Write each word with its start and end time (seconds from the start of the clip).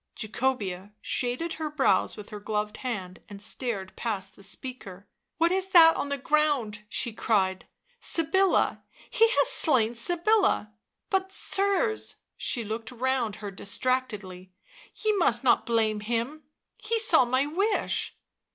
Jacobea 0.15 0.93
shaded 0.99 1.53
her 1.53 1.69
brows 1.69 2.17
with 2.17 2.31
her 2.31 2.39
gloved 2.39 2.77
hand 2.77 3.19
and 3.29 3.39
stared 3.39 3.95
past 3.95 4.35
the 4.35 4.41
speaker." 4.41 5.07
What 5.37 5.51
is 5.51 5.69
that 5.69 5.95
on 5.95 6.09
the 6.09 6.17
ground?" 6.17 6.83
she 6.89 7.13
cried." 7.13 7.67
Sybilla— 8.13 8.81
he 9.11 9.29
has 9.29 9.51
slain 9.51 9.93
Sybilla— 9.93 10.73
but, 11.11 11.31
sirs,"— 11.31 12.15
she 12.35 12.63
looked 12.63 12.89
round 12.91 13.35
her 13.35 13.51
distractedly— 13.51 14.51
u 15.05 15.11
ye 15.11 15.17
must 15.19 15.43
not 15.43 15.67
blame 15.67 15.99
him— 15.99 16.45
he 16.89 16.97
saw 16.97 17.23
my 17.23 17.45
wish. 17.45 18.17